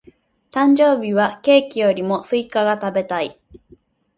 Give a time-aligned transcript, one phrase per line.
[0.49, 3.39] 誕生日はケーキよりもスイカが食べたい。